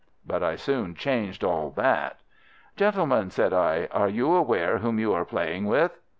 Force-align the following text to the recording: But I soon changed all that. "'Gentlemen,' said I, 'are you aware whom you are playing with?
But 0.25 0.41
I 0.41 0.55
soon 0.55 0.95
changed 0.95 1.43
all 1.43 1.69
that. 1.75 2.21
"'Gentlemen,' 2.75 3.29
said 3.29 3.53
I, 3.53 3.85
'are 3.91 4.09
you 4.09 4.33
aware 4.33 4.79
whom 4.79 4.97
you 4.97 5.13
are 5.13 5.25
playing 5.25 5.65
with? 5.65 5.99